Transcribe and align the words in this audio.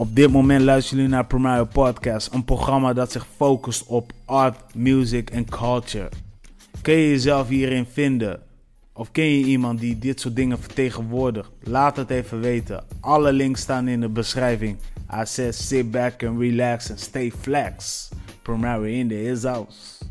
Op 0.00 0.16
dit 0.16 0.30
moment 0.30 0.62
luisteren 0.62 0.98
jullie 0.98 1.14
naar 1.14 1.26
Primario 1.26 1.64
Podcast, 1.64 2.32
een 2.32 2.44
programma 2.44 2.92
dat 2.92 3.12
zich 3.12 3.26
focust 3.36 3.86
op 3.86 4.12
art, 4.24 4.74
music 4.74 5.30
en 5.30 5.44
culture. 5.44 6.08
Kun 6.82 6.94
je 6.94 7.08
jezelf 7.08 7.48
hierin 7.48 7.86
vinden? 7.86 8.42
Of 8.92 9.12
ken 9.12 9.24
je 9.24 9.44
iemand 9.44 9.80
die 9.80 9.98
dit 9.98 10.20
soort 10.20 10.36
dingen 10.36 10.58
vertegenwoordigt? 10.58 11.50
Laat 11.62 11.96
het 11.96 12.10
even 12.10 12.40
weten. 12.40 12.84
Alle 13.00 13.32
links 13.32 13.60
staan 13.60 13.88
in 13.88 14.00
de 14.00 14.08
beschrijving. 14.08 14.76
I 15.14 15.50
sit 15.52 15.90
back 15.90 16.24
and 16.24 16.40
relax 16.40 16.90
and 16.90 17.00
stay 17.00 17.32
flex. 17.40 18.08
Primario 18.42 18.82
in 18.82 19.08
the 19.08 19.14
his 19.14 19.42
house. 19.42 20.04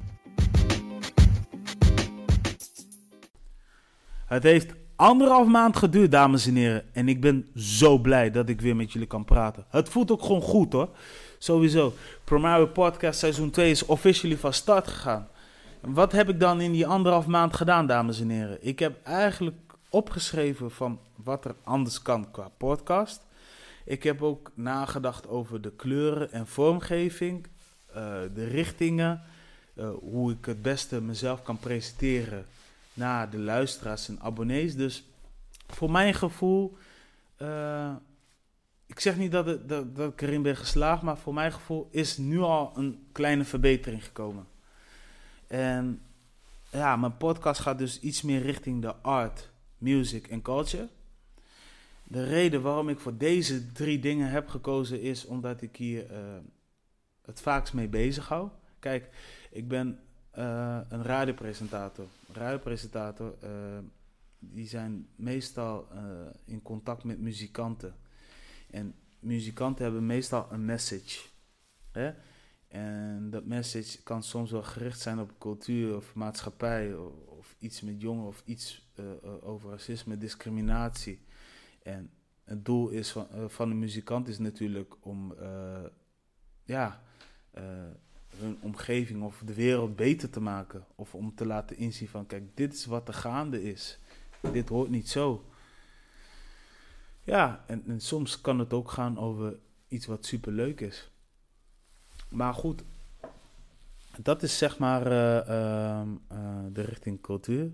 Het 4.25 4.43
heeft 4.43 4.78
anderhalf 4.99 5.47
maand 5.47 5.77
geduurd, 5.77 6.11
dames 6.11 6.47
en 6.47 6.55
heren. 6.55 6.83
En 6.93 7.07
ik 7.07 7.21
ben 7.21 7.47
zo 7.55 7.97
blij 7.97 8.31
dat 8.31 8.49
ik 8.49 8.61
weer 8.61 8.75
met 8.75 8.91
jullie 8.91 9.07
kan 9.07 9.25
praten. 9.25 9.65
Het 9.69 9.89
voelt 9.89 10.11
ook 10.11 10.21
gewoon 10.21 10.41
goed 10.41 10.73
hoor. 10.73 10.89
Sowieso. 11.37 11.93
Primario 12.23 12.67
Podcast 12.67 13.19
seizoen 13.19 13.49
2 13.49 13.71
is 13.71 13.85
officially 13.85 14.37
van 14.37 14.53
start 14.53 14.87
gegaan. 14.87 15.27
Wat 15.81 16.11
heb 16.11 16.29
ik 16.29 16.39
dan 16.39 16.61
in 16.61 16.71
die 16.71 16.87
anderhalf 16.87 17.25
maand 17.25 17.55
gedaan, 17.55 17.87
dames 17.87 18.21
en 18.21 18.29
heren? 18.29 18.57
Ik 18.61 18.79
heb 18.79 18.97
eigenlijk 19.03 19.57
opgeschreven 19.89 20.71
van 20.71 20.99
wat 21.15 21.45
er 21.45 21.55
anders 21.63 22.01
kan 22.01 22.31
qua 22.31 22.51
podcast. 22.57 23.21
Ik 23.85 24.03
heb 24.03 24.21
ook 24.21 24.51
nagedacht 24.53 25.27
over 25.27 25.61
de 25.61 25.71
kleuren 25.75 26.31
en 26.31 26.47
vormgeving, 26.47 27.47
uh, 27.89 27.95
de 28.33 28.47
richtingen, 28.47 29.21
uh, 29.75 29.89
hoe 29.99 30.31
ik 30.31 30.45
het 30.45 30.61
beste 30.61 31.01
mezelf 31.01 31.43
kan 31.43 31.57
presenteren 31.57 32.45
naar 32.99 33.29
de 33.29 33.37
luisteraars 33.39 34.09
en 34.09 34.19
abonnees. 34.19 34.75
Dus 34.75 35.09
voor 35.67 35.91
mijn 35.91 36.13
gevoel, 36.13 36.77
uh, 37.41 37.95
ik 38.85 38.99
zeg 38.99 39.17
niet 39.17 39.31
dat, 39.31 39.45
het, 39.45 39.69
dat, 39.69 39.95
dat 39.95 40.11
ik 40.11 40.21
erin 40.21 40.41
ben 40.41 40.55
geslaagd, 40.55 41.01
maar 41.01 41.17
voor 41.17 41.33
mijn 41.33 41.51
gevoel 41.51 41.87
is 41.91 42.17
nu 42.17 42.39
al 42.39 42.71
een 42.75 43.07
kleine 43.11 43.43
verbetering 43.43 44.05
gekomen. 44.05 44.47
En 45.47 46.01
ja, 46.71 46.95
mijn 46.95 47.17
podcast 47.17 47.61
gaat 47.61 47.77
dus 47.77 47.99
iets 47.99 48.21
meer 48.21 48.41
richting 48.41 48.81
de 48.81 48.95
art, 48.95 49.49
music 49.77 50.27
en 50.27 50.41
culture. 50.41 50.87
De 52.03 52.23
reden 52.23 52.61
waarom 52.61 52.89
ik 52.89 52.99
voor 52.99 53.17
deze 53.17 53.71
drie 53.71 53.99
dingen 53.99 54.29
heb 54.29 54.47
gekozen 54.47 55.01
is 55.01 55.25
omdat 55.25 55.61
ik 55.61 55.75
hier 55.75 56.11
uh, 56.11 56.17
het 57.21 57.41
vaakst 57.41 57.73
mee 57.73 57.87
bezig 57.87 58.27
hou. 58.27 58.49
Kijk, 58.79 59.09
ik 59.51 59.67
ben 59.67 59.99
uh, 60.39 60.79
een 60.89 61.03
radiopresentator. 61.03 62.05
Radiopresentator, 62.31 63.35
uh, 63.43 63.49
die 64.39 64.67
zijn 64.67 65.07
meestal 65.15 65.87
in 66.45 66.61
contact 66.61 67.03
met 67.03 67.19
muzikanten. 67.19 67.95
En 68.69 68.95
muzikanten 69.19 69.83
hebben 69.83 70.05
meestal 70.05 70.47
een 70.51 70.65
message. 70.65 71.27
Hè? 71.91 72.13
En 72.67 73.29
dat 73.29 73.45
message 73.45 74.03
kan 74.03 74.23
soms 74.23 74.51
wel 74.51 74.63
gericht 74.63 74.99
zijn 74.99 75.19
op 75.19 75.39
cultuur 75.39 75.95
of 75.95 76.15
maatschappij 76.15 76.95
of, 76.95 77.55
iets 77.59 77.81
met 77.81 78.01
jongeren 78.01 78.27
of 78.27 78.41
iets 78.45 78.91
over 79.41 79.69
racisme, 79.69 80.17
discriminatie. 80.17 81.25
En 81.83 82.11
het 82.43 82.65
doel 82.65 82.89
is 82.89 83.11
van, 83.11 83.27
van 83.49 83.69
de 83.69 83.75
muzikant 83.75 84.27
is 84.27 84.37
natuurlijk 84.37 84.95
om 84.99 85.35
ja, 86.63 87.03
hun 88.37 88.57
omgeving 88.61 89.23
of 89.23 89.41
de 89.45 89.53
wereld 89.53 89.95
beter 89.95 90.29
te 90.29 90.39
maken. 90.39 90.85
Of 90.95 91.15
om 91.15 91.35
te 91.35 91.45
laten 91.45 91.77
inzien 91.77 92.07
van 92.07 92.25
kijk, 92.25 92.43
dit 92.53 92.73
is 92.73 92.85
wat 92.85 93.07
er 93.07 93.13
gaande 93.13 93.63
is. 93.63 93.99
Dit 94.51 94.69
hoort 94.69 94.89
niet 94.89 95.09
zo. 95.09 95.45
Ja, 97.23 97.63
en, 97.67 97.83
en 97.87 98.01
soms 98.01 98.41
kan 98.41 98.59
het 98.59 98.73
ook 98.73 98.91
gaan 98.91 99.17
over 99.17 99.57
iets 99.87 100.05
wat 100.05 100.25
super 100.25 100.51
leuk 100.51 100.81
is. 100.81 101.11
Maar 102.29 102.53
goed, 102.53 102.83
dat 104.17 104.43
is 104.43 104.57
zeg 104.57 104.77
maar 104.77 105.11
uh, 105.11 105.47
uh, 105.47 106.01
uh, 106.31 106.65
de 106.71 106.81
richting 106.81 107.21
cultuur. 107.21 107.71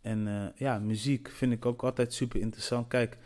En 0.00 0.52
ja, 0.56 0.78
muziek 0.78 1.28
vind 1.28 1.52
ik 1.52 1.66
ook 1.66 1.82
altijd 1.82 2.12
super 2.12 2.40
interessant. 2.40 2.88
Kijk, 2.88 3.18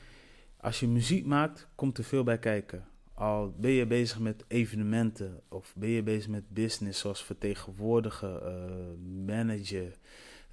als 0.57 0.81
je 0.81 0.89
muziek 0.89 1.27
maakt, 1.27 1.69
komt 1.75 1.99
er 1.99 2.05
veel 2.05 2.25
bij 2.25 2.39
kijken. 2.39 2.85
Al 3.23 3.55
ben 3.57 3.71
je 3.71 3.87
bezig 3.87 4.19
met 4.19 4.45
evenementen 4.49 5.41
of 5.49 5.73
ben 5.77 5.89
je 5.89 6.03
bezig 6.03 6.29
met 6.29 6.49
business 6.49 7.01
zoals 7.01 7.25
vertegenwoordigen, 7.25 9.25
managen, 9.25 9.95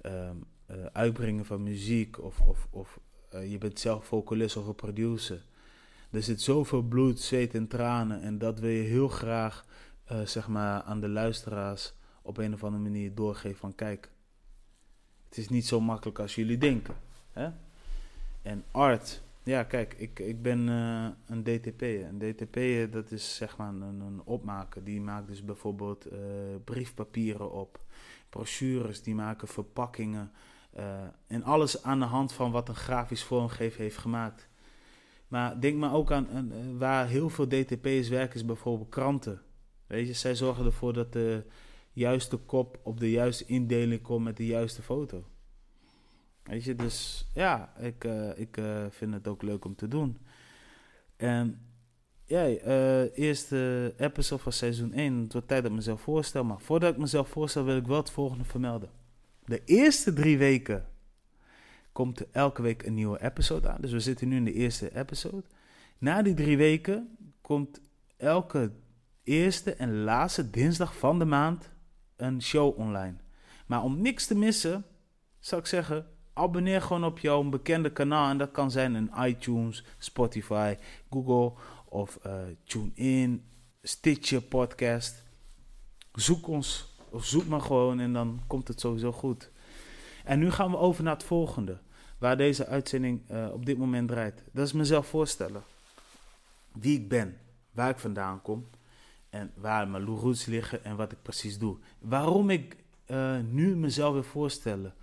ehm, 0.00 0.36
uitbrengen 0.92 1.44
van 1.44 1.62
muziek 1.62 2.22
of, 2.22 2.40
of, 2.40 2.68
of 2.70 3.00
je 3.30 3.58
bent 3.58 3.78
zelf 3.78 4.06
vocalist 4.06 4.56
of 4.56 4.66
een 4.66 4.74
producer. 4.74 5.44
Er 6.10 6.22
zit 6.22 6.40
zoveel 6.40 6.82
bloed, 6.82 7.20
zweet 7.20 7.54
en 7.54 7.68
tranen 7.68 8.22
en 8.22 8.38
dat 8.38 8.58
wil 8.58 8.70
je 8.70 8.82
heel 8.82 9.08
graag 9.08 9.64
uh, 10.12 10.26
zeg 10.26 10.48
maar 10.48 10.82
aan 10.82 11.00
de 11.00 11.08
luisteraars 11.08 11.92
op 12.22 12.38
een 12.38 12.54
of 12.54 12.64
andere 12.64 12.82
manier 12.82 13.14
doorgeven 13.14 13.58
van 13.58 13.74
kijk, 13.74 14.10
het 15.28 15.38
is 15.38 15.48
niet 15.48 15.66
zo 15.66 15.80
makkelijk 15.80 16.18
als 16.18 16.34
jullie 16.34 16.58
denken. 16.58 16.94
Hè? 17.32 17.48
En 18.42 18.64
art, 18.70 19.22
ja 19.42 19.62
kijk, 19.62 19.94
ik, 19.94 20.18
ik 20.18 20.42
ben 20.42 20.68
uh, 20.68 21.08
een 21.26 21.42
DTP. 21.42 21.82
Een 21.82 22.18
DTP 22.18 22.92
dat 22.92 23.10
is 23.10 23.36
zeg 23.36 23.56
maar 23.56 23.68
een, 23.68 24.00
een 24.00 24.22
opmaker. 24.24 24.84
Die 24.84 25.00
maakt 25.00 25.28
dus 25.28 25.44
bijvoorbeeld 25.44 26.12
uh, 26.12 26.18
briefpapieren 26.64 27.52
op, 27.52 27.80
brochures, 28.28 29.02
die 29.02 29.14
maken 29.14 29.48
verpakkingen. 29.48 30.32
en 31.26 31.42
alles 31.42 31.82
aan 31.82 31.98
de 31.98 32.04
hand 32.04 32.32
van 32.32 32.50
wat 32.50 32.68
een 32.68 32.74
grafisch 32.74 33.24
vormgever 33.24 33.80
heeft 33.80 33.96
gemaakt. 33.96 34.48
Maar 35.28 35.60
denk 35.60 35.78
maar 35.78 35.94
ook 35.94 36.12
aan, 36.12 36.52
waar 36.78 37.08
heel 37.08 37.28
veel 37.28 37.48
DTP'ers 37.48 38.08
werken, 38.08 38.34
is 38.34 38.44
bijvoorbeeld 38.44 38.88
kranten. 38.88 39.42
Weet 39.86 40.06
je, 40.06 40.12
zij 40.12 40.34
zorgen 40.34 40.64
ervoor 40.64 40.92
dat 40.92 41.12
de 41.12 41.44
juiste 41.92 42.36
kop 42.36 42.80
op 42.82 43.00
de 43.00 43.10
juiste 43.10 43.44
indeling 43.44 44.02
komt 44.02 44.24
met 44.24 44.36
de 44.36 44.46
juiste 44.46 44.82
foto. 44.82 45.24
Weet 46.50 46.64
je, 46.64 46.74
dus 46.74 47.26
ja, 47.34 47.72
ik, 47.78 48.04
uh, 48.04 48.38
ik 48.38 48.56
uh, 48.56 48.84
vind 48.88 49.14
het 49.14 49.28
ook 49.28 49.42
leuk 49.42 49.64
om 49.64 49.74
te 49.74 49.88
doen. 49.88 50.18
En 51.16 51.60
ja, 52.24 52.48
uh, 52.48 53.18
eerste 53.18 53.94
episode 53.96 54.42
van 54.42 54.52
seizoen 54.52 54.92
1. 54.92 55.22
Het 55.22 55.32
wordt 55.32 55.48
tijd 55.48 55.62
dat 55.62 55.70
ik 55.70 55.76
mezelf 55.76 56.00
voorstel. 56.00 56.44
Maar 56.44 56.60
voordat 56.60 56.92
ik 56.92 56.98
mezelf 56.98 57.28
voorstel, 57.28 57.64
wil 57.64 57.76
ik 57.76 57.86
wel 57.86 57.96
het 57.96 58.10
volgende 58.10 58.44
vermelden. 58.44 58.90
De 59.44 59.64
eerste 59.64 60.12
drie 60.12 60.38
weken 60.38 60.86
komt 61.92 62.20
er 62.20 62.26
elke 62.32 62.62
week 62.62 62.82
een 62.82 62.94
nieuwe 62.94 63.22
episode 63.22 63.68
aan. 63.68 63.80
Dus 63.80 63.92
we 63.92 64.00
zitten 64.00 64.28
nu 64.28 64.36
in 64.36 64.44
de 64.44 64.52
eerste 64.52 64.96
episode. 64.96 65.44
Na 65.98 66.22
die 66.22 66.34
drie 66.34 66.56
weken 66.56 67.16
komt 67.40 67.80
elke 68.16 68.72
eerste 69.22 69.74
en 69.74 70.02
laatste 70.02 70.50
dinsdag 70.50 70.96
van 70.96 71.18
de 71.18 71.24
maand 71.24 71.70
een 72.16 72.42
show 72.42 72.78
online. 72.78 73.16
Maar 73.66 73.82
om 73.82 74.02
niks 74.02 74.26
te 74.26 74.34
missen, 74.34 74.84
zou 75.38 75.60
ik 75.60 75.66
zeggen, 75.66 76.06
abonneer 76.40 76.82
gewoon 76.82 77.04
op 77.04 77.18
jouw 77.18 77.42
bekende 77.42 77.92
kanaal. 77.92 78.30
En 78.30 78.38
dat 78.38 78.50
kan 78.50 78.70
zijn 78.70 78.96
in 78.96 79.10
iTunes, 79.18 79.84
Spotify, 79.98 80.76
Google 81.10 81.52
of 81.88 82.18
uh, 82.26 82.32
TuneIn, 82.64 83.44
Stitcher 83.82 84.42
podcast. 84.42 85.24
Zoek 86.12 86.46
ons 86.46 86.94
of 87.10 87.24
zoek 87.24 87.46
maar 87.46 87.60
gewoon 87.60 88.00
en 88.00 88.12
dan 88.12 88.40
komt 88.46 88.68
het 88.68 88.80
sowieso 88.80 89.12
goed. 89.12 89.50
En 90.24 90.38
nu 90.38 90.50
gaan 90.50 90.70
we 90.70 90.76
over 90.76 91.04
naar 91.04 91.14
het 91.14 91.24
volgende, 91.24 91.78
waar 92.18 92.36
deze 92.36 92.66
uitzending 92.66 93.30
uh, 93.30 93.48
op 93.52 93.66
dit 93.66 93.78
moment 93.78 94.08
draait. 94.08 94.42
Dat 94.52 94.66
is 94.66 94.72
mezelf 94.72 95.06
voorstellen. 95.06 95.62
Wie 96.72 96.98
ik 96.98 97.08
ben, 97.08 97.36
waar 97.72 97.90
ik 97.90 97.98
vandaan 97.98 98.42
kom 98.42 98.66
en 99.30 99.52
waar 99.54 99.88
mijn 99.88 100.04
roots 100.04 100.44
liggen 100.46 100.84
en 100.84 100.96
wat 100.96 101.12
ik 101.12 101.22
precies 101.22 101.58
doe. 101.58 101.76
Waarom 101.98 102.50
ik 102.50 102.76
uh, 103.06 103.38
nu 103.50 103.76
mezelf 103.76 104.12
wil 104.12 104.22
voorstellen? 104.22 104.94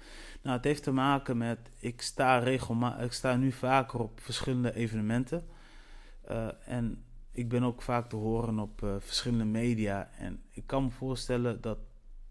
Nou, 0.47 0.59
het 0.59 0.68
heeft 0.68 0.84
te 0.84 0.91
maken 0.91 1.38
met, 1.38 1.59
ik 1.80 2.02
sta, 2.02 2.38
regelmatig, 2.38 3.06
ik 3.06 3.12
sta 3.12 3.35
nu 3.35 3.51
vaker 3.51 4.00
op 4.00 4.19
verschillende 4.19 4.74
evenementen. 4.74 5.45
Uh, 6.31 6.48
en 6.66 7.04
ik 7.31 7.50
ben 7.50 7.63
ook 7.63 7.81
vaak 7.81 8.10
te 8.10 8.16
horen 8.16 8.60
op 8.60 8.81
uh, 8.81 8.95
verschillende 9.00 9.45
media. 9.45 10.10
En 10.18 10.42
ik 10.51 10.68
kan 10.68 10.83
me 10.83 10.89
voorstellen 10.89 11.62
dat 11.62 11.77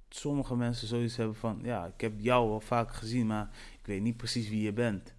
sommige 0.09 0.57
mensen 0.57 0.89
zoiets 0.89 1.17
hebben 1.17 1.37
van, 1.37 1.59
ja, 1.63 1.87
ik 1.87 2.01
heb 2.01 2.21
jou 2.21 2.49
wel 2.49 2.61
vaak 2.61 2.93
gezien, 2.93 3.27
maar 3.27 3.51
ik 3.81 3.87
weet 3.87 4.03
niet 4.03 4.17
precies 4.17 4.49
wie 4.49 4.63
je 4.63 4.73
bent. 4.73 5.15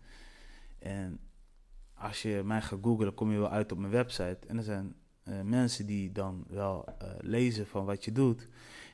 En 0.80 1.20
als 1.94 2.22
je 2.22 2.42
mij 2.46 2.62
gaat 2.62 2.80
googlen, 2.82 3.14
kom 3.14 3.32
je 3.32 3.38
wel 3.38 3.50
uit 3.50 3.72
op 3.72 3.78
mijn 3.78 3.92
website. 3.92 4.40
En 4.48 4.58
er 4.58 4.64
zijn 4.64 4.96
uh, 5.24 5.42
mensen 5.42 5.86
die 5.86 6.12
dan 6.12 6.46
wel 6.48 6.86
lezen 7.20 7.68
van 7.68 7.86
wat 7.86 8.06
je 8.06 8.12
doet, 8.12 8.48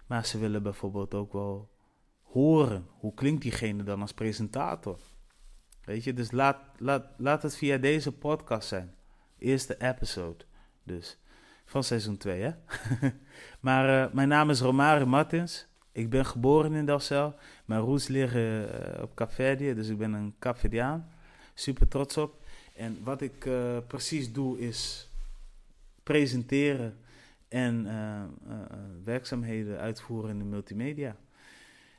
maar 0.07 0.25
ze 0.25 0.39
willen 0.39 0.63
bijvoorbeeld 0.63 1.13
ook 1.13 1.33
wel 1.33 1.72
horen 2.33 2.88
hoe 2.97 3.13
klinkt 3.13 3.41
diegene 3.41 3.83
dan 3.83 4.01
als 4.01 4.13
presentator. 4.13 5.00
Weet 5.83 6.03
je, 6.03 6.13
dus 6.13 6.31
laat, 6.31 6.57
laat, 6.77 7.06
laat 7.18 7.44
het 7.44 7.56
via 7.56 7.77
deze 7.77 8.12
podcast 8.12 8.68
zijn. 8.68 8.95
Eerste 9.38 9.81
episode, 9.81 10.45
dus 10.83 11.18
van 11.65 11.83
seizoen 11.83 12.18
2, 12.18 12.41
hè? 12.41 12.51
maar 13.68 14.07
uh, 14.07 14.13
mijn 14.13 14.27
naam 14.27 14.50
is 14.50 14.59
Romario 14.59 15.06
Martins. 15.06 15.68
Ik 15.91 16.09
ben 16.09 16.25
geboren 16.25 16.74
in 16.74 16.85
Delcel. 16.85 17.35
Mijn 17.65 17.81
roots 17.81 18.07
liggen 18.07 18.68
op 19.01 19.15
Capverdië, 19.15 19.74
dus 19.74 19.88
ik 19.88 19.97
ben 19.97 20.13
een 20.13 20.35
Capverdiaan. 20.39 21.09
Super 21.53 21.88
trots 21.88 22.18
op. 22.18 22.44
En 22.75 23.03
wat 23.03 23.21
ik 23.21 23.50
precies 23.88 24.33
doe 24.33 24.59
is 24.59 25.12
presenteren 26.03 26.97
en 27.47 27.88
werkzaamheden 29.03 29.80
uitvoeren 29.80 30.30
in 30.30 30.39
de 30.39 30.45
multimedia. 30.45 31.15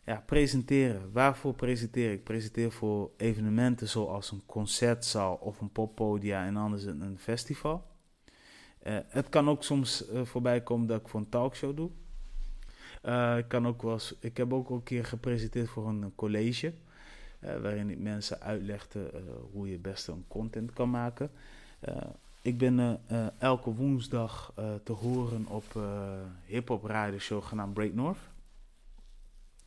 Ja, 0.04 0.22
presenteren. 0.26 1.12
Waarvoor 1.12 1.54
presenteer 1.54 2.12
ik? 2.12 2.24
presenteer 2.24 2.72
voor 2.72 3.10
evenementen 3.16 3.88
zoals 3.88 4.30
een 4.30 4.42
concertzaal 4.46 5.34
of 5.34 5.60
een 5.60 5.72
poppodia 5.72 6.46
en 6.46 6.56
anders 6.56 6.84
een, 6.84 7.18
festival. 7.18 7.86
Uh, 8.86 8.98
het 9.06 9.28
kan 9.28 9.48
ook 9.48 9.62
soms 9.62 10.08
uh, 10.12 10.24
voorbij 10.24 10.62
komen 10.62 10.86
dat 10.86 11.00
ik 11.00 11.08
voor 11.08 11.20
een 11.20 11.28
talkshow 11.28 11.76
doe. 11.76 11.90
Uh, 13.04 13.38
ik, 13.38 13.48
kan 13.48 13.66
ook 13.66 13.82
wel 13.82 13.98
ik 14.20 14.36
heb 14.36 14.52
ook 14.52 14.70
een 14.70 14.82
keer 14.82 15.04
gepresenteerd 15.04 15.68
voor 15.68 15.88
een 15.88 16.12
college. 16.14 16.72
waarin 17.40 17.90
ik 17.90 17.98
mensen 17.98 18.40
uitlegde 18.40 19.10
hoe 19.52 19.70
je 19.70 19.78
best 19.78 20.08
een 20.08 20.24
content 20.28 20.72
kan 20.72 20.90
maken. 20.90 21.30
ik 22.42 22.58
ben 22.58 23.00
elke 23.38 23.74
woensdag 23.74 24.52
te 24.82 24.92
horen 24.92 25.46
op 25.46 25.64
hip-hop 26.46 26.84
radioshow 26.84 27.42
genaamd 27.42 27.74
Break 27.74 27.92
North. 27.92 28.33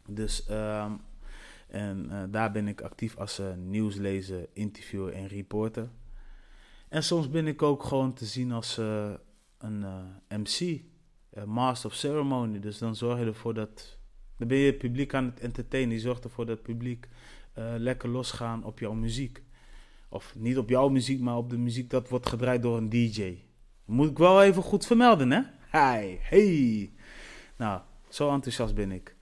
Dus, 0.07 0.49
um, 0.49 1.01
en 1.67 2.07
uh, 2.11 2.23
daar 2.29 2.51
ben 2.51 2.67
ik 2.67 2.81
actief 2.81 3.17
als 3.17 3.39
uh, 3.39 3.53
nieuwslezer, 3.55 4.47
interviewer 4.53 5.13
en 5.13 5.27
reporter. 5.27 5.89
En 6.89 7.03
soms 7.03 7.29
ben 7.29 7.47
ik 7.47 7.61
ook 7.61 7.83
gewoon 7.83 8.13
te 8.13 8.25
zien 8.25 8.51
als 8.51 8.77
uh, 8.77 9.13
een 9.57 9.85
MC, 10.29 10.81
Master 11.45 11.89
of 11.89 11.95
Ceremony. 11.95 12.59
Dus 12.59 12.77
dan 12.77 12.95
zorg 12.95 13.19
je 13.19 13.25
ervoor 13.25 13.53
dat. 13.53 13.97
Dan 14.37 14.47
ben 14.47 14.57
je 14.57 14.65
het 14.65 14.77
publiek 14.77 15.13
aan 15.13 15.25
het 15.25 15.39
entertainen. 15.39 15.95
Je 15.95 16.01
zorgt 16.01 16.23
ervoor 16.23 16.45
dat 16.45 16.57
het 16.57 16.65
publiek 16.65 17.07
lekker 17.77 18.09
losgaan 18.09 18.63
op 18.63 18.79
jouw 18.79 18.93
muziek. 18.93 19.43
Of 20.09 20.35
niet 20.37 20.57
op 20.57 20.69
jouw 20.69 20.89
muziek, 20.89 21.19
maar 21.19 21.37
op 21.37 21.49
de 21.49 21.57
muziek 21.57 21.89
dat 21.89 22.09
wordt 22.09 22.29
gedraaid 22.29 22.61
door 22.61 22.77
een 22.77 22.89
DJ. 22.89 23.37
Moet 23.85 24.09
ik 24.09 24.17
wel 24.17 24.43
even 24.43 24.63
goed 24.63 24.85
vermelden, 24.85 25.31
hè? 25.31 25.41
Hi, 25.71 26.17
hey. 26.19 26.91
Nou, 27.57 27.81
zo 28.09 28.33
enthousiast 28.33 28.75
ben 28.75 28.91
ik. 28.91 29.16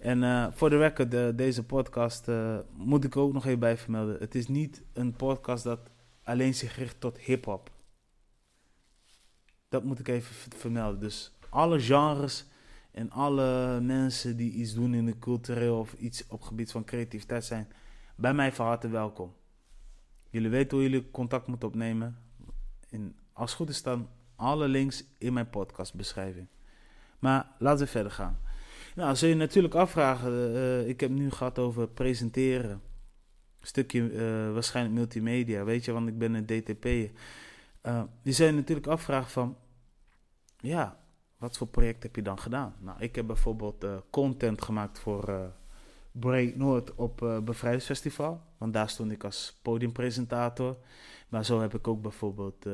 En 0.00 0.22
uh, 0.22 0.46
voor 0.50 0.70
de 0.70 0.76
record, 0.76 1.10
de, 1.10 1.32
deze 1.36 1.64
podcast 1.64 2.28
uh, 2.28 2.58
moet 2.72 3.04
ik 3.04 3.16
ook 3.16 3.32
nog 3.32 3.46
even 3.46 3.58
bij 3.58 3.76
vermelden. 3.76 4.16
Het 4.18 4.34
is 4.34 4.48
niet 4.48 4.82
een 4.92 5.12
podcast 5.12 5.64
dat 5.64 5.80
alleen 6.22 6.54
zich 6.54 6.76
richt 6.76 7.00
tot 7.00 7.18
hip-hop. 7.18 7.70
Dat 9.68 9.84
moet 9.84 9.98
ik 9.98 10.08
even 10.08 10.34
vermelden. 10.56 11.00
Dus 11.00 11.38
alle 11.48 11.80
genres 11.80 12.46
en 12.90 13.10
alle 13.10 13.80
mensen 13.80 14.36
die 14.36 14.52
iets 14.52 14.74
doen 14.74 14.94
in 14.94 15.06
de 15.06 15.18
cultureel 15.18 15.78
of 15.78 15.92
iets 15.92 16.26
op 16.26 16.42
gebied 16.42 16.70
van 16.70 16.84
creativiteit 16.84 17.44
zijn, 17.44 17.68
bij 18.14 18.34
mij 18.34 18.52
van 18.52 18.66
harte 18.66 18.88
welkom. 18.88 19.34
Jullie 20.30 20.50
weten 20.50 20.78
hoe 20.78 20.88
jullie 20.88 21.10
contact 21.10 21.46
moeten 21.46 21.68
opnemen. 21.68 22.18
En 22.90 23.16
als 23.32 23.50
het 23.50 23.58
goed 23.58 23.68
is, 23.68 23.76
staan 23.76 24.08
alle 24.36 24.68
links 24.68 25.04
in 25.18 25.32
mijn 25.32 25.50
podcastbeschrijving. 25.50 26.46
Maar 27.18 27.46
laten 27.58 27.84
we 27.84 27.90
verder 27.90 28.12
gaan. 28.12 28.38
Nou, 28.94 29.16
zul 29.16 29.28
je 29.28 29.34
natuurlijk 29.34 29.74
afvragen. 29.74 30.32
Uh, 30.32 30.88
ik 30.88 31.00
heb 31.00 31.10
nu 31.10 31.30
gehad 31.30 31.58
over 31.58 31.88
presenteren. 31.88 32.82
Stukje 33.60 34.12
uh, 34.12 34.52
waarschijnlijk 34.52 34.96
multimedia, 34.96 35.64
weet 35.64 35.84
je, 35.84 35.92
want 35.92 36.08
ik 36.08 36.18
ben 36.18 36.34
een 36.34 36.46
DTP. 36.46 36.84
Uh, 36.84 38.02
je 38.22 38.32
zou 38.32 38.48
je 38.48 38.54
natuurlijk 38.54 38.86
afvragen 38.86 39.30
van, 39.30 39.56
ja, 40.56 41.00
wat 41.36 41.56
voor 41.56 41.66
project 41.66 42.02
heb 42.02 42.16
je 42.16 42.22
dan 42.22 42.38
gedaan? 42.38 42.74
Nou, 42.78 43.00
ik 43.00 43.14
heb 43.14 43.26
bijvoorbeeld 43.26 43.86
content 44.10 44.62
gemaakt 44.62 44.98
voor 44.98 45.52
Break 46.12 46.56
Noord 46.56 46.94
op 46.94 47.40
Bevrijdingsfestival. 47.44 48.42
Want 48.58 48.72
daar 48.72 48.88
stond 48.88 49.12
ik 49.12 49.24
als 49.24 49.58
podiumpresentator. 49.62 50.76
Maar 51.28 51.44
zo 51.44 51.60
heb 51.60 51.74
ik 51.74 51.88
ook 51.88 52.02
bijvoorbeeld 52.02 52.66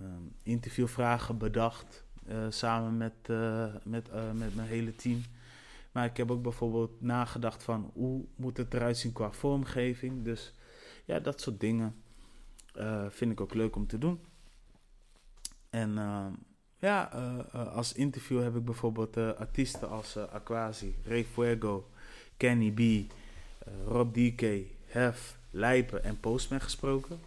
um, 0.00 0.34
interviewvragen 0.42 1.38
bedacht 1.38 1.94
eh, 1.94 2.09
samen 2.48 2.96
met, 2.96 3.12
uh, 3.30 3.74
met, 3.84 4.08
uh, 4.08 4.32
met 4.32 4.54
mijn 4.54 4.68
hele 4.68 4.96
team. 4.96 5.22
Maar 5.92 6.04
ik 6.04 6.16
heb 6.16 6.30
ook 6.30 6.42
bijvoorbeeld 6.42 7.00
nagedacht 7.00 7.62
van 7.62 7.90
hoe 7.94 8.24
moet 8.36 8.56
het 8.56 8.74
eruit 8.74 8.98
zien 8.98 9.12
qua 9.12 9.32
vormgeving. 9.32 10.24
Dus 10.24 10.54
ja, 11.04 11.20
dat 11.20 11.40
soort 11.40 11.60
dingen 11.60 11.94
vind 13.08 13.32
ik 13.32 13.40
ook 13.40 13.54
leuk 13.54 13.76
om 13.76 13.86
te 13.86 13.98
doen. 13.98 14.20
En 15.70 15.94
ja, 16.78 17.02
als 17.52 17.92
interview 17.92 18.42
heb 18.42 18.56
ik 18.56 18.64
bijvoorbeeld 18.64 19.16
artiesten 19.16 19.88
als 19.88 20.16
Aquasi, 20.16 20.94
Ray 21.04 21.24
Fuego, 21.24 21.88
Kenny 22.36 22.70
B, 22.70 23.12
Rob 23.86 24.14
DK, 24.14 24.42
Hef, 24.86 25.38
Lijpen 25.50 26.04
en 26.04 26.20
Postman 26.20 26.60
gesproken. 26.60 27.20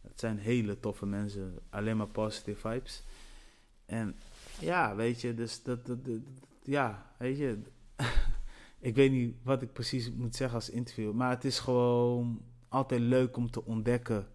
Het 0.00 0.20
zijn 0.20 0.38
hele 0.38 0.80
toffe 0.80 1.06
mensen, 1.06 1.58
alleen 1.70 1.96
maar 1.96 2.06
positive 2.06 2.68
vibes. 2.68 3.02
En 3.86 4.16
ja, 4.60 4.94
weet 4.94 5.20
je, 5.20 5.34
dus 5.34 5.62
dat, 5.62 5.86
dat, 5.86 5.98
ja, 6.62 7.12
weet 7.18 7.38
je, 7.38 7.58
ik 8.78 8.94
weet 8.94 9.10
niet 9.10 9.34
wat 9.42 9.62
ik 9.62 9.72
precies 9.72 10.12
moet 10.12 10.36
zeggen 10.36 10.56
als 10.56 10.70
interview, 10.70 11.12
maar 11.12 11.30
het 11.30 11.44
is 11.44 11.58
gewoon 11.58 12.42
altijd 12.68 13.00
leuk 13.00 13.36
om 13.36 13.50
te 13.50 13.64
ontdekken 13.64 14.28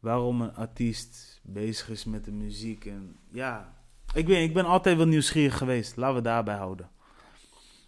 waarom 0.00 0.40
een 0.40 0.54
artiest 0.54 1.40
bezig 1.42 1.88
is 1.88 2.04
met 2.04 2.24
de 2.24 2.32
muziek. 2.32 2.84
En 2.84 3.16
ja, 3.30 3.74
ik, 4.14 4.26
weet, 4.26 4.48
ik 4.48 4.54
ben 4.54 4.64
altijd 4.64 4.96
wel 4.96 5.06
nieuwsgierig 5.06 5.58
geweest, 5.58 5.96
laten 5.96 6.16
we 6.16 6.22
daarbij 6.22 6.56
houden. 6.56 6.90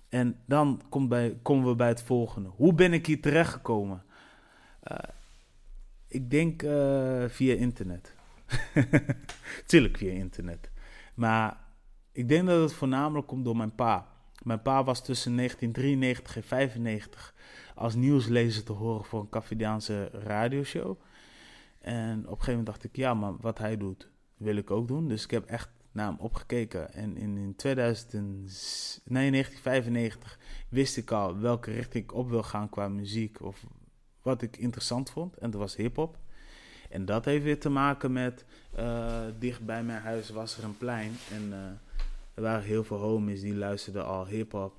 En 0.09 0.41
dan 0.47 0.83
bij, 1.09 1.39
komen 1.43 1.69
we 1.69 1.75
bij 1.75 1.89
het 1.89 2.03
volgende. 2.03 2.49
Hoe 2.49 2.75
ben 2.75 2.93
ik 2.93 3.07
hier 3.07 3.21
terechtgekomen? 3.21 4.03
Uh, 4.93 4.99
ik 6.09 6.31
denk 6.31 6.63
uh, 6.63 7.25
via 7.29 7.55
internet. 7.55 8.15
Tuurlijk 9.67 9.97
via 9.97 10.13
internet. 10.13 10.71
Maar 11.15 11.57
ik 12.13 12.29
denk 12.29 12.47
dat 12.47 12.61
het 12.61 12.73
voornamelijk 12.73 13.27
komt 13.27 13.45
door 13.45 13.57
mijn 13.57 13.75
pa. 13.75 14.07
Mijn 14.43 14.63
pa 14.63 14.85
was 14.85 15.05
tussen 15.05 15.37
1993 15.37 16.37
en 16.37 16.43
1995 16.49 17.35
als 17.75 17.95
nieuwslezer 17.95 18.65
te 18.65 18.73
horen 18.73 19.05
voor 19.05 19.21
een 19.21 19.29
Cavidiaanse 19.29 20.09
radioshow. 20.13 21.01
En 21.79 22.19
op 22.19 22.25
een 22.25 22.29
gegeven 22.29 22.49
moment 22.49 22.67
dacht 22.67 22.85
ik, 22.85 22.97
ja, 22.97 23.15
maar 23.15 23.37
wat 23.37 23.59
hij 23.59 23.77
doet, 23.77 24.09
wil 24.37 24.57
ik 24.57 24.71
ook 24.71 24.89
doen. 24.89 25.09
Dus 25.09 25.25
ik 25.25 25.31
heb 25.31 25.45
echt 25.45 25.71
naar 25.93 26.07
hem 26.07 26.19
opgekeken. 26.19 26.93
En 26.93 27.17
in, 27.17 27.37
in 27.37 27.57
2000, 27.57 28.13
nee, 29.05 29.31
1995 29.31 30.39
wist 30.69 30.97
ik 30.97 31.11
al 31.11 31.39
welke 31.39 31.71
richting 31.71 32.05
ik 32.05 32.15
op 32.15 32.29
wil 32.29 32.43
gaan 32.43 32.69
qua 32.69 32.89
muziek. 32.89 33.43
Of 33.43 33.67
wat 34.23 34.43
ik 34.43 34.57
interessant 34.57 35.11
vond. 35.11 35.37
En 35.37 35.51
dat 35.51 35.61
was 35.61 35.77
hip-hop. 35.77 36.19
En 36.93 37.05
dat 37.05 37.25
heeft 37.25 37.45
weer 37.45 37.61
te 37.61 37.69
maken 37.69 38.13
met, 38.13 38.45
uh, 38.79 39.21
dicht 39.39 39.65
bij 39.65 39.83
mijn 39.83 40.03
huis 40.03 40.31
was 40.31 40.59
er 40.59 40.65
een 40.65 40.77
plein. 40.77 41.13
En 41.31 41.49
uh, 41.49 41.57
er 42.35 42.43
waren 42.43 42.65
heel 42.65 42.85
veel 42.85 42.97
homies 42.97 43.41
die 43.41 43.55
luisterden 43.55 44.07
al 44.07 44.27
hip-hop. 44.27 44.75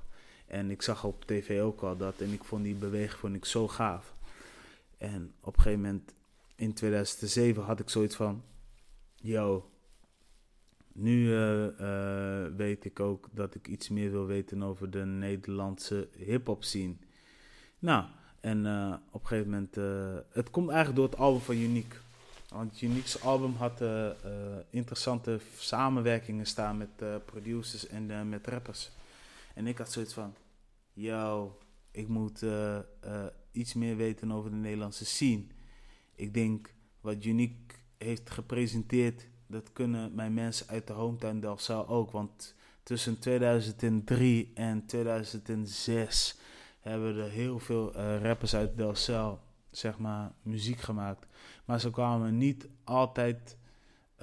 En 0.48 0.72
ik 0.72 0.82
zag 0.82 1.03
op 1.03 1.25
tv 1.25 1.62
ook 1.62 1.82
al 1.82 1.98
dat. 1.98 2.22
En 2.22 2.34
ik 2.34 2.43
vond 2.43 2.63
die 2.63 2.75
beweging 2.75 3.20
vond 3.20 3.36
ik 3.36 3.46
zo 3.46 3.67
gaaf. 3.67 4.13
En 4.98 5.34
op 5.39 5.55
een 5.55 5.62
gegeven 5.62 5.82
moment 5.82 6.13
in 6.55 6.74
2007 6.74 7.63
had 7.63 7.79
ik 7.79 7.89
zoiets 7.89 8.15
van: 8.15 8.43
Yo, 9.15 9.70
nu 10.91 11.27
uh, 11.27 12.46
weet 12.55 12.86
ik 12.86 13.00
ook 13.00 13.27
dat 13.32 13.55
ik 13.55 13.67
iets 13.67 13.89
meer 13.89 14.12
wil 14.12 14.25
weten 14.25 14.63
over 14.63 14.89
de 14.89 15.05
Nederlandse 15.05 16.08
hip-hop 16.17 16.63
scene. 16.63 16.96
Nou, 17.79 18.05
en 18.39 18.65
op 19.12 19.22
een 19.22 19.27
gegeven 19.27 19.51
moment, 19.51 19.75
het 20.29 20.50
komt 20.50 20.70
eigenlijk 20.70 21.00
door 21.00 21.10
het 21.10 21.17
album 21.20 21.41
van 21.41 21.55
Unique. 21.55 22.02
Want 22.53 22.81
Unique's 22.81 23.22
album 23.22 23.55
had 23.55 23.81
uh, 23.81 24.10
interessante 24.69 25.39
samenwerkingen 25.57 26.45
staan 26.45 26.77
met 26.77 27.25
producers 27.25 27.88
en 27.88 28.29
met 28.29 28.48
rappers. 28.48 28.91
En 29.53 29.67
ik 29.67 29.77
had 29.77 29.91
zoiets 29.91 30.13
van, 30.13 30.33
yo, 30.93 31.57
ik 31.91 32.07
moet 32.07 32.45
iets 33.51 33.74
meer 33.74 33.95
weten 33.95 34.31
over 34.31 34.50
de 34.50 34.55
Nederlandse 34.55 35.05
scene. 35.05 35.43
Ik 36.15 36.33
denk, 36.33 36.74
wat 37.01 37.25
Unique 37.25 37.75
heeft 37.98 38.29
gepresenteerd, 38.29 39.27
dat 39.48 39.74
kunnen 39.74 40.15
mijn 40.15 40.33
mensen 40.33 40.67
uit 40.67 40.88
de 40.88 40.93
hometown 40.93 41.39
Delfzijl 41.39 41.88
ook. 41.88 42.12
Want 42.12 42.55
tussen 42.83 43.19
2003 43.19 44.51
en 44.53 44.86
2006 44.86 46.38
hebben 46.79 47.17
er 47.17 47.29
heel 47.29 47.60
veel 47.60 47.91
rappers 48.17 48.55
uit 48.55 48.77
Delcel, 48.77 49.39
zeg 49.77 49.98
maar, 49.98 50.32
muziek 50.42 50.80
gemaakt. 50.80 51.27
Maar 51.65 51.80
ze 51.80 51.92
kwamen 51.92 52.38
niet 52.38 52.70
altijd 52.84 53.58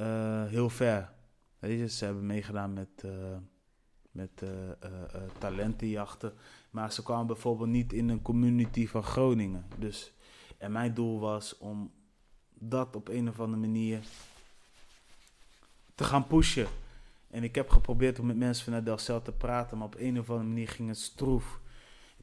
uh, 0.00 0.44
heel 0.46 0.70
ver. 0.70 1.12
Weet 1.58 1.78
je, 1.78 1.88
ze 1.88 2.04
hebben 2.04 2.26
meegedaan 2.26 2.72
met, 2.72 3.02
uh, 3.04 3.12
met 4.10 4.44
talentenjachten. 5.38 6.32
Maar 6.70 6.92
ze 6.92 7.02
kwamen 7.02 7.26
bijvoorbeeld 7.26 7.68
niet 7.68 7.92
in 7.92 8.08
een 8.08 8.22
community 8.22 8.86
van 8.86 9.02
Groningen. 9.02 9.66
Dus, 9.78 10.12
en 10.58 10.72
mijn 10.72 10.94
doel 10.94 11.20
was 11.20 11.58
om 11.58 11.92
dat 12.54 12.96
op 12.96 13.08
een 13.08 13.28
of 13.28 13.40
andere 13.40 13.60
manier 13.60 14.00
te 15.94 16.04
gaan 16.04 16.26
pushen. 16.26 16.66
En 17.30 17.42
ik 17.42 17.54
heb 17.54 17.68
geprobeerd 17.68 18.18
om 18.18 18.26
met 18.26 18.36
mensen 18.36 18.64
vanuit 18.64 18.84
Delcel 18.84 19.22
te 19.22 19.32
praten, 19.32 19.78
maar 19.78 19.86
op 19.86 19.96
een 19.98 20.18
of 20.18 20.30
andere 20.30 20.48
manier 20.48 20.68
ging 20.68 20.88
het 20.88 20.98
stroef 20.98 21.60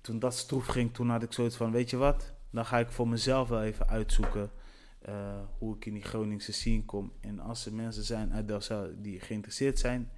toen 0.07 0.19
dat 0.19 0.35
stroef 0.35 0.65
ging, 0.65 0.93
toen 0.93 1.09
had 1.09 1.23
ik 1.23 1.33
zoiets 1.33 1.55
van, 1.55 1.71
weet 1.71 1.89
je 1.89 1.97
wat? 1.97 2.33
Dan 2.49 2.65
ga 2.65 2.79
ik 2.79 2.89
voor 2.89 3.07
mezelf 3.07 3.49
wel 3.49 3.63
even 3.63 3.87
uitzoeken 3.87 4.51
eh, 4.99 5.39
hoe 5.57 5.75
ik 5.75 5.85
in 5.85 5.93
die 5.93 6.03
Groningse 6.03 6.53
scene 6.53 6.85
kom. 6.85 7.11
En 7.19 7.39
als 7.39 7.65
er 7.65 7.73
mensen 7.73 8.03
zijn 8.03 8.33
uit 8.33 8.47
Delcel 8.47 8.89
die 8.97 9.19
geïnteresseerd 9.19 9.79
zijn 9.79 10.11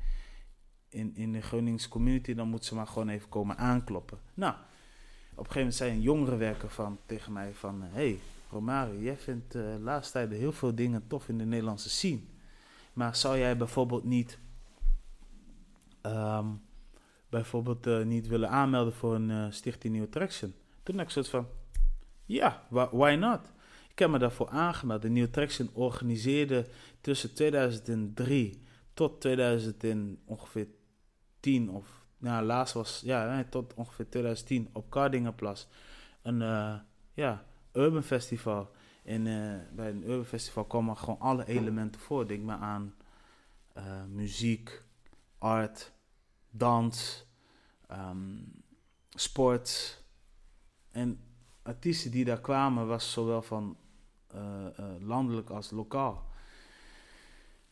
in, 0.89 1.15
in 1.15 1.31
de 1.31 1.41
Groningse 1.41 1.89
community, 1.89 2.33
dan 2.33 2.47
moeten 2.47 2.67
ze 2.67 2.75
maar 2.75 2.87
gewoon 2.87 3.09
even 3.09 3.29
komen 3.29 3.57
aankloppen. 3.57 4.19
Nou, 4.33 4.53
op 4.53 4.59
een 5.37 5.51
gegeven 5.51 5.59
moment 5.59 5.75
zei 5.75 5.91
een 5.91 6.01
jongere 6.01 6.35
werker 6.35 6.69
van, 6.69 6.99
tegen 7.05 7.33
mij 7.33 7.53
van... 7.53 7.81
hey, 7.81 8.19
Romario, 8.51 8.99
jij 8.99 9.17
vindt 9.17 9.51
de 9.51 9.75
uh, 9.77 9.83
laatste 9.83 10.13
tijd 10.13 10.31
heel 10.31 10.51
veel 10.51 10.75
dingen 10.75 11.07
tof 11.07 11.29
in 11.29 11.37
de 11.37 11.45
Nederlandse 11.45 11.89
scene. 11.89 12.21
Maar 12.93 13.15
zou 13.15 13.37
jij 13.37 13.57
bijvoorbeeld 13.57 14.03
niet... 14.03 14.39
Ehm, 16.01 16.47
bijvoorbeeld 17.29 18.05
niet 18.05 18.27
willen 18.27 18.49
aanmelden 18.49 18.93
voor 18.93 19.15
een 19.15 19.53
Stichting 19.53 19.95
New 19.95 20.09
Traction? 20.09 20.53
Toen 20.83 20.95
had 20.95 21.05
ik 21.05 21.11
zoiets 21.11 21.31
van... 21.31 21.47
Ja, 22.29 22.63
why 22.69 23.15
not? 23.19 23.51
Ik 23.91 23.99
heb 23.99 24.09
me 24.09 24.19
daarvoor 24.19 24.49
aangemeld. 24.49 25.01
De 25.01 25.09
New 25.09 25.27
Traction 25.27 25.69
organiseerde 25.73 26.67
tussen 27.01 27.33
2003 27.33 28.61
tot 28.93 29.21
2000 29.21 29.83
ongeveer 30.25 30.67
10 31.39 31.69
of 31.69 32.05
nou, 32.17 32.45
laatst 32.45 32.73
was 32.73 33.01
ja, 33.05 33.43
tot 33.49 33.73
ongeveer 33.73 34.09
2010 34.09 34.69
op 34.73 34.89
Kardingenplas 34.89 35.67
een 36.21 36.41
uh, 36.41 36.75
ja, 37.13 37.45
urban 37.73 38.03
festival. 38.03 38.71
En 39.03 39.25
uh, 39.25 39.55
bij 39.71 39.89
een 39.89 40.03
urban 40.03 40.25
festival 40.25 40.65
komen 40.65 40.97
gewoon 40.97 41.19
alle 41.19 41.45
elementen 41.45 42.01
voor. 42.01 42.27
Denk 42.27 42.43
maar 42.43 42.59
aan 42.59 42.95
uh, 43.77 44.03
muziek, 44.07 44.81
art, 45.37 45.91
dans, 46.49 47.25
um, 47.91 48.51
sport. 49.09 50.01
En 50.91 51.28
artiesten 51.69 52.11
die 52.11 52.25
daar 52.25 52.41
kwamen 52.41 52.87
was 52.87 53.11
zowel 53.11 53.41
van 53.41 53.77
landelijk 54.99 55.49
als 55.49 55.71
lokaal. 55.71 56.27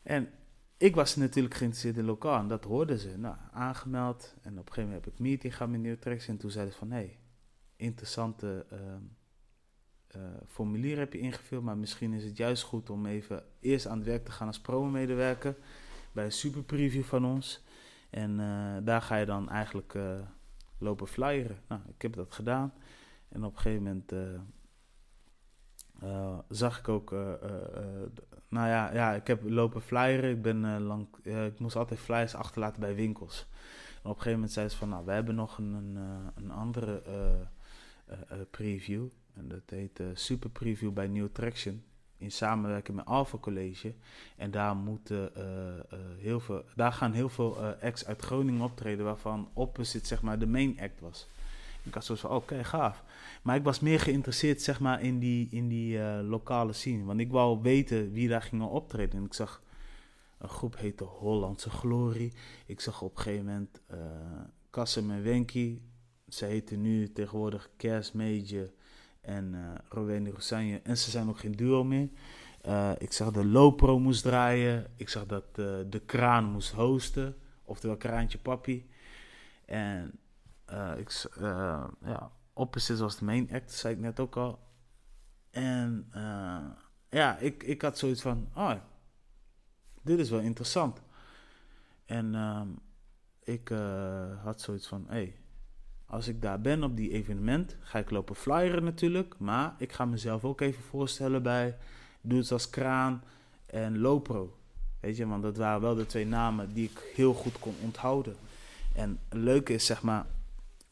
En 0.02 0.30
ik 0.76 0.94
was 0.94 1.16
natuurlijk 1.16 1.54
geïnteresseerd 1.54 1.96
in 1.96 2.04
lokaal 2.04 2.38
en 2.38 2.48
dat 2.48 2.64
hoorden 2.64 2.98
ze. 2.98 3.18
Nou, 3.18 3.36
aangemeld 3.52 4.34
en 4.42 4.52
op 4.52 4.58
een 4.58 4.72
gegeven 4.72 4.84
moment 4.84 5.04
heb 5.04 5.14
ik 5.14 5.20
meeting 5.20 5.56
gehad 5.56 5.72
met 5.72 5.80
Nieuwtrex 5.80 6.28
en 6.28 6.36
toen 6.36 6.50
zeiden 6.50 6.72
ze 6.72 6.78
van, 6.78 6.90
hé, 6.90 7.16
interessante 7.76 8.66
uh, 10.16 10.22
formulier 10.46 10.98
heb 10.98 11.12
je 11.12 11.18
ingevuld, 11.18 11.62
maar 11.62 11.78
misschien 11.78 12.12
is 12.12 12.24
het 12.24 12.36
juist 12.36 12.62
goed 12.62 12.90
om 12.90 13.06
even 13.06 13.44
eerst 13.60 13.86
aan 13.86 13.98
het 13.98 14.06
werk 14.06 14.24
te 14.24 14.32
gaan 14.32 14.46
als 14.46 14.60
promo-medewerker 14.60 15.56
bij 16.12 16.24
een 16.24 16.32
super 16.32 16.62
preview 16.62 17.02
van 17.02 17.24
ons. 17.24 17.64
En 18.10 18.36
daar 18.84 19.02
ga 19.02 19.16
je 19.16 19.26
dan 19.26 19.48
eigenlijk 19.48 19.94
lopen 20.78 21.06
flyeren. 21.06 21.58
Nou, 21.68 21.80
ik 21.88 22.02
heb 22.02 22.14
dat 22.14 22.34
gedaan 22.34 22.72
en 23.28 23.44
op 23.44 23.54
een 23.54 23.60
gegeven 23.60 23.82
moment 23.82 24.12
uh, 26.02 26.38
zag 26.48 26.78
ik 26.78 26.88
ook, 26.88 27.12
uh, 27.12 27.32
uh, 27.42 27.50
nou 28.48 28.68
ja, 28.68 28.92
ja, 28.92 29.12
ik 29.12 29.26
heb 29.26 29.42
lopen 29.50 29.82
flyeren. 29.82 30.30
Ik, 30.30 30.42
ben, 30.42 30.82
lang, 30.82 31.06
ik 31.22 31.58
moest 31.58 31.76
altijd 31.76 32.00
flyers 32.00 32.34
achterlaten 32.34 32.80
bij 32.80 32.94
winkels. 32.94 33.46
En 34.02 34.10
op 34.10 34.16
een 34.16 34.22
gegeven 34.22 34.32
moment 34.32 34.52
zei 34.52 34.68
ze 34.68 34.76
van, 34.76 34.88
nou, 34.88 35.04
we 35.04 35.12
hebben 35.12 35.34
nog 35.34 35.58
een, 35.58 35.72
een, 35.72 35.98
een 36.34 36.50
andere 36.50 37.02
preview. 38.50 39.06
En 39.34 39.48
dat 39.48 39.62
heet 39.66 40.02
Super 40.12 40.50
Preview 40.50 40.92
bij 40.92 41.08
New 41.08 41.28
Traction. 41.32 41.82
In 42.16 42.32
samenwerking 42.32 42.96
met 42.96 43.06
Alpha 43.06 43.38
College. 43.38 43.94
En 44.36 44.50
daar, 44.50 44.76
moeten, 44.76 45.30
heel 46.18 46.40
veel, 46.40 46.64
daar 46.76 46.92
gaan 46.92 47.12
heel 47.12 47.28
veel 47.28 47.56
acts 47.58 48.06
uit 48.06 48.22
Groningen 48.22 48.62
optreden, 48.62 49.04
waarvan 49.04 49.50
Opposite 49.52 50.06
zeg 50.06 50.22
maar 50.22 50.38
de 50.38 50.46
main 50.46 50.80
act 50.80 51.00
was. 51.00 51.28
Ik 51.88 51.94
had 51.94 52.04
zo 52.04 52.14
van, 52.14 52.30
oké, 52.30 52.64
gaaf. 52.64 53.04
Maar 53.42 53.56
ik 53.56 53.64
was 53.64 53.80
meer 53.80 54.00
geïnteresseerd, 54.00 54.62
zeg 54.62 54.80
maar, 54.80 55.02
in 55.02 55.18
die, 55.18 55.48
in 55.50 55.68
die 55.68 55.96
uh, 55.96 56.18
lokale 56.22 56.72
scene. 56.72 57.04
Want 57.04 57.20
ik 57.20 57.30
wou 57.30 57.58
weten 57.62 58.12
wie 58.12 58.28
daar 58.28 58.42
gingen 58.42 58.68
optreden. 58.68 59.18
En 59.18 59.24
ik 59.24 59.34
zag, 59.34 59.62
een 60.38 60.48
groep 60.48 60.76
heette 60.76 61.04
Hollandse 61.04 61.70
Glorie. 61.70 62.32
Ik 62.66 62.80
zag 62.80 63.02
op 63.02 63.16
een 63.16 63.22
gegeven 63.22 63.44
moment 63.44 63.80
uh, 63.90 63.98
Kassem 64.70 65.10
en 65.10 65.22
Wenky. 65.22 65.78
Ze 66.28 66.44
heten 66.44 66.80
nu 66.80 67.12
tegenwoordig 67.12 67.70
Kers 67.76 68.12
Major 68.12 68.70
en 69.20 69.52
uh, 69.54 69.74
Rowena. 69.88 70.30
En 70.82 70.98
ze 70.98 71.10
zijn 71.10 71.28
ook 71.28 71.38
geen 71.38 71.56
duo 71.56 71.84
meer. 71.84 72.08
Ik 72.98 73.12
zag 73.12 73.30
de 73.30 73.44
Lopro 73.44 73.98
moest 73.98 74.22
draaien. 74.22 74.86
Ik 74.96 75.08
zag 75.08 75.26
dat 75.26 75.54
de 75.90 76.02
kraan 76.06 76.44
moest 76.44 76.72
hosten. 76.72 77.36
Oftewel 77.64 77.96
Kraantje 77.96 78.38
Papi. 78.38 78.86
En 79.64 80.18
uh, 80.72 80.92
ik, 80.96 81.24
uh, 81.40 81.84
ja, 82.04 82.30
Opposite 82.52 83.02
was 83.02 83.18
de 83.18 83.24
main 83.24 83.52
act, 83.52 83.72
zei 83.72 83.94
ik 83.94 84.00
net 84.00 84.20
ook 84.20 84.36
al. 84.36 84.58
En 85.50 86.10
uh, 86.14 86.64
ja, 87.08 87.38
ik, 87.38 87.62
ik 87.62 87.82
had 87.82 87.98
zoiets 87.98 88.22
van, 88.22 88.48
oh, 88.54 88.74
dit 90.02 90.18
is 90.18 90.30
wel 90.30 90.40
interessant. 90.40 91.02
En 92.04 92.34
um, 92.34 92.78
ik 93.42 93.68
had 94.42 94.60
zoiets 94.60 94.86
van, 94.86 95.04
hey, 95.08 95.36
als 96.06 96.28
ik 96.28 96.42
daar 96.42 96.60
ben 96.60 96.82
op 96.82 96.96
die 96.96 97.10
evenement, 97.10 97.76
ga 97.80 97.98
ik 97.98 98.10
lopen 98.10 98.34
flyeren 98.34 98.84
natuurlijk. 98.84 99.34
Maar 99.38 99.74
ik 99.78 99.92
ga 99.92 100.04
mezelf 100.04 100.44
ook 100.44 100.60
even 100.60 100.82
voorstellen 100.82 101.42
bij 101.42 101.76
dudes 102.20 102.52
als 102.52 102.70
Kraan 102.70 103.22
en 103.66 103.98
Lopro. 103.98 104.58
Weet 105.00 105.16
je, 105.16 105.26
want 105.26 105.42
dat 105.42 105.56
waren 105.56 105.80
wel 105.80 105.94
de 105.94 106.06
twee 106.06 106.26
namen 106.26 106.72
die 106.72 106.90
ik 106.90 107.12
heel 107.14 107.34
goed 107.34 107.58
kon 107.58 107.74
onthouden. 107.82 108.36
En 108.94 109.20
het 109.28 109.38
leuke 109.38 109.72
is, 109.72 109.86
zeg 109.86 110.02
maar, 110.02 110.26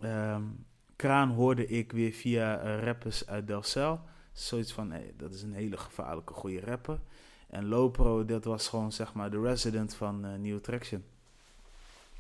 Um, 0.01 0.67
Kraan 0.97 1.31
hoorde 1.31 1.67
ik 1.67 1.93
weer 1.93 2.13
via 2.13 2.65
uh, 2.65 2.85
rappers 2.85 3.27
uit 3.27 3.47
Delcel. 3.47 4.01
Zoiets 4.33 4.73
van, 4.73 4.91
hey, 4.91 5.15
dat 5.17 5.33
is 5.33 5.43
een 5.43 5.53
hele 5.53 5.77
gevaarlijke 5.77 6.33
goede 6.33 6.61
rapper. 6.61 7.01
En 7.47 7.69
Lopro, 7.69 8.25
dat 8.25 8.45
was 8.45 8.69
gewoon 8.69 8.93
zeg 8.93 9.15
maar 9.15 9.31
de 9.31 9.41
resident 9.41 9.95
van 9.95 10.27
uh, 10.27 10.35
New 10.35 10.61
Traction. 10.61 11.05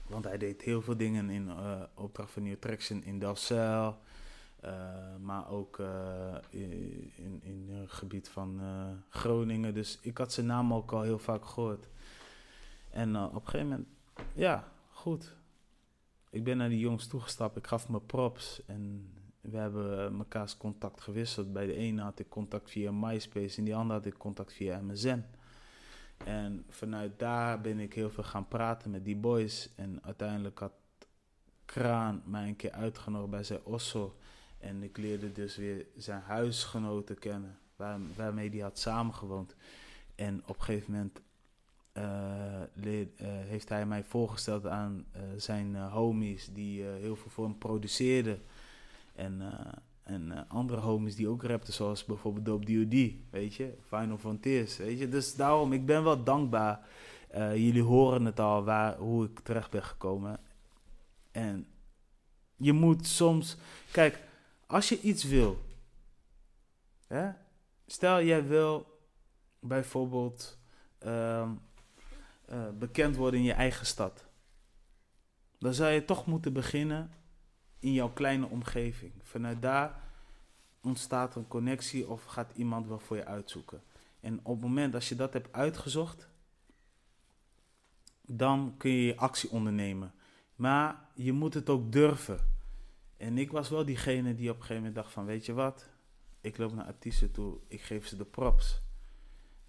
Want 0.07 0.25
hij 0.25 0.39
deed 0.39 0.63
heel 0.63 0.83
veel 0.83 0.97
dingen 0.97 1.31
in 1.31 1.47
uh, 1.47 1.83
opdracht 1.95 2.31
van 2.31 2.43
New 2.43 2.57
Traction 2.59 3.05
in 3.05 3.19
Delcel. 3.19 3.99
maar 5.21 5.51
ook 5.51 5.79
in, 6.51 6.73
in, 7.17 7.41
in 7.43 7.69
het 7.71 7.91
gebied 7.91 8.29
van 8.29 8.61
Groningen. 9.09 9.75
Dus 9.75 9.99
ik 10.03 10.19
had 10.19 10.33
zijn 10.33 10.47
naam 10.47 10.75
ook 10.75 10.93
al 10.93 11.03
heel 11.03 11.19
vaak 11.19 11.45
gehoord. 11.45 11.89
En 12.91 13.17
op 13.17 13.35
een 13.35 13.41
gegeven 13.41 13.69
moment, 13.69 13.89
ja, 14.35 14.69
goed 14.91 15.35
ik 16.31 16.45
ben 16.45 16.57
naar 16.57 16.69
die 16.69 16.79
jongens 16.79 17.07
toegestapt. 17.07 17.57
Ik 17.57 17.67
gaf 17.67 17.89
me 17.89 18.01
props. 18.01 18.63
En 18.67 19.13
we 19.41 19.57
hebben 19.57 20.17
mekaars 20.17 20.57
contact 20.57 21.01
gewisseld. 21.01 21.53
Bij 21.53 21.67
de 21.67 21.75
ene 21.75 22.03
had 22.03 22.19
ik 22.19 22.29
contact 22.29 22.71
via 22.71 22.93
MySpace. 22.93 23.59
En 23.59 23.65
die 23.65 23.75
andere 23.75 23.99
had 23.99 24.07
ik 24.07 24.19
contact 24.19 24.53
via 24.53 24.81
MSN. 24.81 25.25
En 26.25 26.65
vanuit 26.69 27.19
daar 27.19 27.61
ben 27.61 27.81
ik 27.81 27.95
heel 27.95 28.11
veel 28.11 28.25
gaan 28.25 28.49
praten 28.49 28.91
met 28.91 29.05
die 29.05 29.17
boys. 29.17 29.75
En 29.75 29.99
uiteindelijk 30.03 30.59
had 30.59 30.73
Kraan 31.65 32.23
mij 32.25 32.49
een 32.49 32.57
keer 32.57 32.73
uitgenodigd 32.73 33.31
bij 33.31 33.45
zijn 33.45 33.65
Osso. 33.65 34.17
En 34.59 34.83
ik 34.83 34.97
leerde 34.97 35.33
dus 35.33 35.57
weer 35.57 35.87
zijn 35.97 36.21
huisgenoten 36.21 37.19
kennen. 37.19 37.59
Waar, 37.77 38.01
waarmee 38.17 38.51
hij 38.51 38.59
had 38.59 38.79
samengewoond. 38.79 39.57
En 40.15 40.43
op 40.47 40.57
een 40.59 40.65
gegeven 40.65 40.93
moment 40.93 41.21
leer, 42.73 43.09
uh, 43.17 43.29
heeft 43.29 43.69
hij 43.69 43.87
mij 43.87 44.05
voorgesteld 44.05 44.67
aan 44.67 45.05
uh, 45.17 45.23
zijn 45.37 45.77
homies 45.77 46.49
die 46.53 46.83
heel 46.83 47.17
veel 47.17 47.31
voor 47.31 47.45
hem 47.45 47.59
produceerden. 47.59 48.43
En, 49.15 49.43
en 50.03 50.49
andere 50.49 50.81
homies 50.81 51.17
die 51.17 51.29
ook 51.29 51.43
rapten, 51.43 51.73
zoals 51.73 52.05
bijvoorbeeld 52.05 52.45
Dope 52.45 52.65
D.O.D., 52.65 53.15
weet 53.31 53.55
je, 53.55 53.75
Final 53.87 54.19
Frontiers, 54.19 54.77
weet 54.77 54.99
je. 54.99 55.09
Dus 55.09 55.35
daarom, 55.35 55.73
ik 55.73 55.87
ben 55.87 56.05
wel 56.05 56.25
dankbaar. 56.25 56.87
jullie 57.35 57.83
horen 57.83 58.25
het 58.25 58.41
al, 58.41 58.65
waar, 58.65 58.97
hoe 58.97 59.25
ik 59.25 59.41
terecht 59.41 59.71
ben 59.71 59.83
gekomen. 59.83 60.41
En 61.31 61.67
je 62.57 62.73
moet 62.73 63.07
soms, 63.07 63.57
kijk, 63.91 64.23
als 64.67 64.89
je 64.89 65.01
iets 65.01 65.25
wil, 65.25 65.59
hè, 67.07 67.31
stel 67.87 68.23
jij 68.23 68.47
wil 68.47 68.99
bijvoorbeeld... 69.61 70.59
Um, 71.07 71.61
uh, 72.51 72.69
bekend 72.79 73.17
worden 73.17 73.41
in 73.41 73.47
je 73.47 73.53
eigen 73.53 73.87
stad. 73.87 74.27
Dan 75.59 75.75
zou 75.75 75.91
je 75.91 76.05
toch 76.05 76.27
moeten 76.27 76.53
beginnen 76.53 77.11
in 77.79 77.93
jouw 77.93 78.13
kleine 78.13 78.47
omgeving. 78.47 79.13
Vanuit 79.23 79.63
daar 79.63 80.01
ontstaat 80.83 81.37
een 81.37 81.49
connectie 81.49 82.09
of 82.09 82.25
gaat 82.25 82.53
iemand 82.55 82.87
wel 82.87 82.99
voor 82.99 83.17
je 83.17 83.25
uitzoeken. 83.25 83.83
En 84.21 84.39
op 84.43 84.55
het 84.55 84.63
moment 84.63 84.95
als 84.95 85.09
je 85.09 85.15
dat 85.15 85.33
hebt 85.33 85.53
uitgezocht, 85.53 86.29
dan 88.23 88.75
kun 88.77 88.91
je 88.91 89.07
je 89.07 89.17
actie 89.17 89.51
ondernemen. 89.51 90.15
Maar 90.55 91.09
je 91.15 91.33
moet 91.33 91.55
het 91.55 91.71
ook 91.71 91.93
durven. 91.93 92.55
En 93.17 93.39
ik 93.39 93.51
was 93.51 93.69
wel 93.69 93.85
diegene 93.85 94.35
die 94.35 94.51
op 94.51 94.57
een 94.57 94.61
gegeven 94.63 94.83
moment 94.83 94.95
dacht 94.95 95.13
van, 95.13 95.25
weet 95.25 95.47
je 95.47 95.53
wat? 95.53 95.89
Ik 96.41 96.59
loop 96.59 96.75
naar 96.75 96.87
artiesten 96.87 97.33
toe, 97.33 97.59
ik 97.69 97.81
geef 97.81 98.07
ze 98.07 98.17
de 98.17 98.25
props 98.25 98.83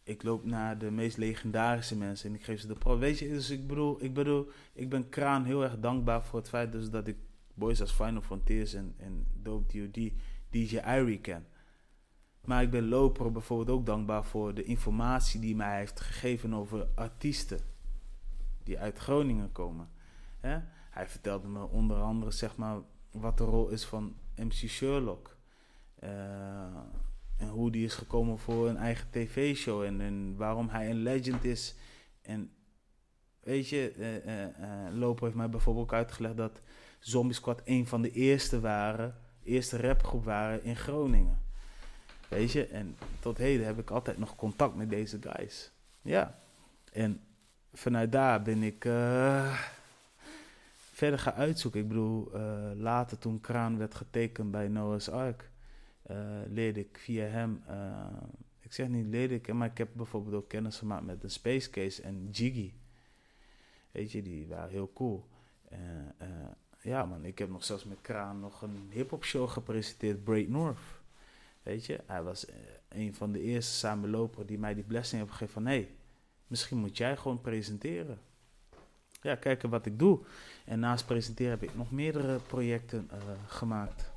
ik 0.07 0.23
loop 0.23 0.45
naar 0.45 0.77
de 0.77 0.91
meest 0.91 1.17
legendarische 1.17 1.97
mensen 1.97 2.29
en 2.29 2.35
ik 2.35 2.43
geef 2.43 2.59
ze 2.59 2.67
de 2.67 2.73
pro. 2.73 2.97
Weet 2.97 3.19
je, 3.19 3.27
dus 3.27 3.49
ik 3.49 3.67
bedoel, 3.67 4.03
ik 4.03 4.13
bedoel, 4.13 4.49
ik 4.73 4.89
ben 4.89 5.09
Kraan 5.09 5.45
heel 5.45 5.63
erg 5.63 5.79
dankbaar 5.79 6.23
voor 6.23 6.39
het 6.39 6.49
feit 6.49 6.71
dus 6.71 6.89
dat 6.89 7.07
ik 7.07 7.17
boys 7.53 7.81
als 7.81 7.91
Final 7.91 8.21
Frontiers 8.21 8.73
en, 8.73 8.95
en 8.97 9.27
Dope 9.33 9.65
D.O.D. 9.65 10.11
DJ 10.49 10.77
Irie 10.77 11.19
ken. 11.19 11.47
Maar 12.45 12.61
ik 12.61 12.69
ben 12.69 12.87
Loper 12.87 13.31
bijvoorbeeld 13.31 13.77
ook 13.77 13.85
dankbaar 13.85 14.23
voor 14.23 14.53
de 14.53 14.63
informatie 14.63 15.39
die 15.39 15.55
mij 15.55 15.77
heeft 15.77 15.99
gegeven 15.99 16.53
over 16.53 16.87
artiesten 16.95 17.59
die 18.63 18.79
uit 18.79 18.97
Groningen 18.97 19.51
komen. 19.51 19.89
Hij 20.89 21.07
vertelde 21.07 21.47
me 21.47 21.67
onder 21.67 21.97
andere 21.97 22.31
zeg 22.31 22.55
maar, 22.55 22.79
wat 23.11 23.37
de 23.37 23.43
rol 23.43 23.69
is 23.69 23.85
van 23.85 24.15
MC 24.35 24.53
Sherlock. 24.53 25.37
Uh, 26.03 26.09
en 27.37 27.47
hoe 27.47 27.71
die 27.71 27.85
is 27.85 27.93
gekomen 27.93 28.39
voor 28.39 28.69
een 28.69 28.77
eigen 28.77 29.07
tv-show. 29.09 29.83
En, 29.83 30.01
en 30.01 30.35
waarom 30.37 30.69
hij 30.69 30.89
een 30.89 31.01
legend 31.01 31.43
is. 31.43 31.75
En 32.21 32.51
weet 33.39 33.69
je, 33.69 33.93
uh, 34.59 34.97
Loper 34.99 35.23
heeft 35.23 35.35
mij 35.35 35.49
bijvoorbeeld 35.49 35.91
uitgelegd 35.91 36.37
dat 36.37 36.61
Zombie 36.99 37.35
Squad 37.35 37.61
een 37.65 37.87
van 37.87 38.01
de 38.01 38.11
eerste 38.11 38.59
waren, 38.59 39.15
eerste 39.43 39.77
rapgroep 39.77 40.23
waren 40.23 40.63
in 40.63 40.75
Groningen. 40.75 41.39
Weet 42.27 42.51
je, 42.51 42.67
en 42.67 42.97
tot 43.19 43.37
heden 43.37 43.65
heb 43.65 43.79
ik 43.79 43.89
altijd 43.89 44.17
nog 44.17 44.35
contact 44.35 44.75
met 44.75 44.89
deze 44.89 45.17
guys. 45.21 45.71
Ja, 46.01 46.39
en 46.91 47.21
vanuit 47.73 48.11
daar 48.11 48.41
ben 48.41 48.63
ik 48.63 48.85
uh, 48.85 49.59
verder 50.75 51.19
gaan 51.19 51.33
uitzoeken. 51.33 51.81
Ik 51.81 51.87
bedoel, 51.87 52.35
uh, 52.35 52.71
later 52.75 53.17
toen 53.17 53.41
Kraan 53.41 53.77
werd 53.77 53.95
getekend 53.95 54.51
bij 54.51 54.67
Noah's 54.67 55.09
Ark, 55.09 55.41
uh, 55.41 55.56
leerde 56.47 56.79
ik 56.79 56.97
via 56.97 57.25
hem, 57.25 57.63
ik 58.59 58.73
zeg 58.73 58.87
niet 58.87 59.05
leerde 59.05 59.35
ik, 59.35 59.53
maar 59.53 59.69
ik 59.71 59.77
heb 59.77 59.89
bijvoorbeeld 59.93 60.35
ook 60.35 60.49
kennis 60.49 60.77
gemaakt 60.77 61.05
met 61.05 61.21
de 61.21 61.29
Space 61.29 61.69
Case 61.69 62.01
en 62.01 62.29
Jiggy. 62.31 62.73
Weet 63.91 64.11
je, 64.11 64.21
die 64.21 64.47
waren 64.47 64.69
heel 64.69 64.91
cool. 64.93 65.27
ja 66.81 67.05
man, 67.05 67.25
ik 67.25 67.37
heb 67.37 67.49
nog 67.49 67.63
zelfs 67.63 67.83
met 67.83 68.01
Kraan 68.01 68.39
nog 68.39 68.61
een 68.61 68.87
hip-hop 68.89 69.23
show 69.23 69.49
gepresenteerd, 69.49 70.23
Break 70.23 70.47
North. 70.47 70.79
Weet 71.63 71.85
je, 71.85 71.99
hij 72.05 72.23
was 72.23 72.45
een 72.89 73.15
van 73.15 73.31
de 73.31 73.41
eerste 73.41 73.73
samenloper 73.73 74.45
die 74.45 74.59
mij 74.59 74.73
die 74.73 74.83
blessing 74.83 75.21
heeft 75.21 75.33
gegeven 75.33 75.53
van 75.53 75.65
hé, 75.65 75.77
hey, 75.77 75.89
Misschien 76.47 76.77
moet 76.77 76.97
jij 76.97 77.17
gewoon 77.17 77.41
presenteren. 77.41 78.19
Ja, 79.21 79.35
kijken 79.35 79.69
wat 79.69 79.85
ik 79.85 79.99
doe. 79.99 80.19
En 80.65 80.79
naast 80.79 81.05
presenteren 81.05 81.51
heb 81.51 81.63
ik 81.63 81.75
nog 81.75 81.91
meerdere 81.91 82.39
projecten 82.39 83.09
gemaakt. 83.47 84.11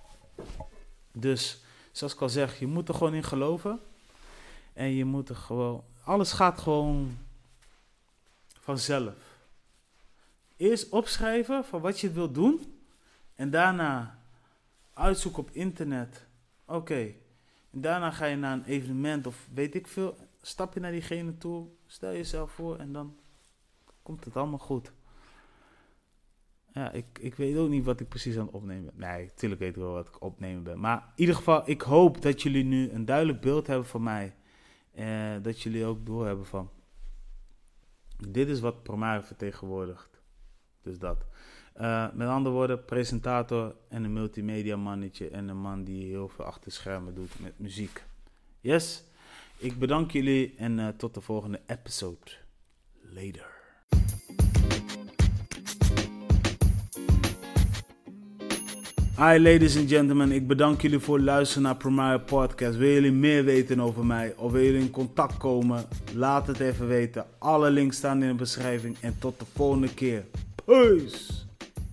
Dus, 1.12 1.64
zoals 1.92 2.14
ik 2.14 2.20
al 2.20 2.28
zeg, 2.28 2.58
je 2.58 2.66
moet 2.66 2.88
er 2.88 2.94
gewoon 2.94 3.14
in 3.14 3.22
geloven. 3.22 3.80
En 4.72 4.90
je 4.90 5.04
moet 5.04 5.28
er 5.28 5.36
gewoon. 5.36 5.84
Alles 6.04 6.32
gaat 6.32 6.58
gewoon 6.58 7.18
vanzelf. 8.60 9.14
Eerst 10.56 10.88
opschrijven 10.88 11.64
van 11.64 11.80
wat 11.80 12.00
je 12.00 12.10
wilt 12.10 12.34
doen. 12.34 12.80
En 13.34 13.50
daarna 13.50 14.18
uitzoeken 14.94 15.42
op 15.42 15.50
internet. 15.50 16.26
Oké. 16.64 17.12
En 17.70 17.80
daarna 17.80 18.10
ga 18.10 18.24
je 18.24 18.36
naar 18.36 18.52
een 18.52 18.64
evenement 18.64 19.26
of 19.26 19.46
weet 19.52 19.74
ik 19.74 19.86
veel 19.86 20.16
stap 20.42 20.74
je 20.74 20.80
naar 20.80 20.90
diegene 20.90 21.38
toe, 21.38 21.66
stel 21.86 22.12
jezelf 22.12 22.50
voor 22.50 22.78
en 22.78 22.92
dan 22.92 23.16
komt 24.02 24.24
het 24.24 24.36
allemaal 24.36 24.58
goed. 24.58 24.92
Ja, 26.72 26.92
ik, 26.92 27.18
ik 27.20 27.34
weet 27.34 27.56
ook 27.56 27.68
niet 27.68 27.84
wat 27.84 28.00
ik 28.00 28.08
precies 28.08 28.36
aan 28.36 28.46
het 28.46 28.54
opnemen 28.54 28.84
ben. 28.84 29.08
Nee, 29.10 29.24
natuurlijk 29.24 29.60
weet 29.60 29.70
ik 29.70 29.76
wel 29.76 29.92
wat 29.92 30.08
ik 30.08 30.22
opnemen 30.22 30.62
ben. 30.62 30.80
Maar 30.80 30.96
in 30.96 31.20
ieder 31.20 31.34
geval, 31.34 31.62
ik 31.64 31.80
hoop 31.80 32.22
dat 32.22 32.42
jullie 32.42 32.64
nu 32.64 32.90
een 32.90 33.04
duidelijk 33.04 33.40
beeld 33.40 33.66
hebben 33.66 33.86
van 33.86 34.02
mij. 34.02 34.34
Eh, 34.92 35.34
dat 35.42 35.62
jullie 35.62 35.84
ook 35.84 36.06
doorhebben 36.06 36.46
van... 36.46 36.70
Dit 38.28 38.48
is 38.48 38.60
wat 38.60 38.82
Promare 38.82 39.22
vertegenwoordigt. 39.22 40.20
Dus 40.82 40.98
dat. 40.98 41.26
Uh, 41.80 42.12
met 42.12 42.28
andere 42.28 42.54
woorden, 42.54 42.84
presentator 42.84 43.76
en 43.88 44.04
een 44.04 44.12
multimedia 44.12 44.76
mannetje. 44.76 45.28
En 45.28 45.48
een 45.48 45.60
man 45.60 45.84
die 45.84 46.04
heel 46.04 46.28
veel 46.28 46.44
achter 46.44 46.72
schermen 46.72 47.14
doet 47.14 47.40
met 47.40 47.58
muziek. 47.58 48.04
Yes? 48.60 49.04
Ik 49.56 49.78
bedank 49.78 50.10
jullie 50.10 50.54
en 50.56 50.78
uh, 50.78 50.88
tot 50.88 51.14
de 51.14 51.20
volgende 51.20 51.60
episode. 51.66 52.30
Later. 53.00 53.59
Hi 59.20 59.38
ladies 59.38 59.76
and 59.76 59.88
gentlemen, 59.88 60.32
ik 60.32 60.46
bedank 60.46 60.80
jullie 60.80 60.98
voor 60.98 61.16
het 61.16 61.24
luisteren 61.24 61.62
naar 61.62 61.76
Primary 61.76 62.18
Podcast. 62.18 62.76
Wil 62.76 62.88
jullie 62.90 63.12
meer 63.12 63.44
weten 63.44 63.80
over 63.80 64.06
mij 64.06 64.34
of 64.36 64.52
wil 64.52 64.62
jullie 64.62 64.80
in 64.80 64.90
contact 64.90 65.36
komen? 65.36 65.84
Laat 66.14 66.46
het 66.46 66.60
even 66.60 66.88
weten. 66.88 67.26
Alle 67.38 67.70
links 67.70 67.96
staan 67.96 68.22
in 68.22 68.28
de 68.28 68.34
beschrijving 68.34 68.96
en 69.00 69.18
tot 69.18 69.38
de 69.38 69.44
volgende 69.54 69.94
keer. 69.94 70.24
Peace! 70.64 71.32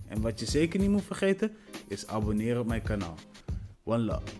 En 0.06 0.20
wat 0.20 0.40
je 0.40 0.46
zeker 0.46 0.80
niet 0.80 0.90
moet 0.90 1.04
vergeten 1.04 1.50
is 1.88 2.06
abonneren 2.06 2.60
op 2.60 2.66
mijn 2.66 2.82
kanaal. 2.82 3.14
One 3.84 4.02
love. 4.02 4.37